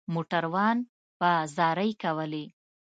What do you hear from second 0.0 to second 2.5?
موټروان به زارۍ کولې.